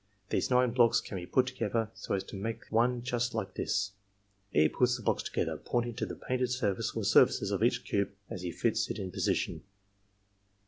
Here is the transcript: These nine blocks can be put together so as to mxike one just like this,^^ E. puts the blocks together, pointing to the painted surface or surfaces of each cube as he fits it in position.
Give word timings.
These 0.31 0.49
nine 0.49 0.71
blocks 0.71 0.99
can 0.99 1.15
be 1.17 1.27
put 1.27 1.45
together 1.45 1.91
so 1.93 2.15
as 2.15 2.23
to 2.23 2.35
mxike 2.35 2.71
one 2.71 3.03
just 3.03 3.35
like 3.35 3.53
this,^^ 3.53 3.95
E. 4.59 4.67
puts 4.67 4.97
the 4.97 5.03
blocks 5.03 5.21
together, 5.21 5.57
pointing 5.57 5.93
to 5.97 6.07
the 6.07 6.15
painted 6.15 6.47
surface 6.49 6.93
or 6.95 7.03
surfaces 7.03 7.51
of 7.51 7.61
each 7.63 7.85
cube 7.85 8.09
as 8.27 8.41
he 8.41 8.51
fits 8.51 8.89
it 8.89 8.97
in 8.97 9.11
position. 9.11 9.61